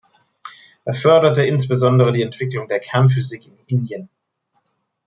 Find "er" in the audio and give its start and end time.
0.83-0.95